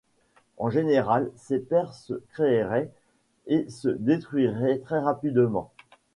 [0.57, 2.89] En général, ces paires se créeraient
[3.45, 5.71] et se détruiraient très rapidement.